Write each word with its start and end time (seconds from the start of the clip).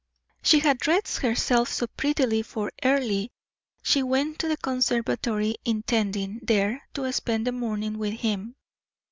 She 0.41 0.57
had 0.57 0.79
dressed 0.79 1.19
herself 1.19 1.71
so 1.71 1.85
prettily 1.85 2.41
for 2.41 2.71
Earle 2.83 3.27
she 3.83 4.01
went 4.01 4.39
to 4.39 4.47
the 4.47 4.57
conservatory 4.57 5.57
intending, 5.63 6.39
there, 6.41 6.81
to 6.95 7.13
spend 7.13 7.45
the 7.45 7.51
morning 7.51 7.99
with 7.99 8.15
him. 8.15 8.55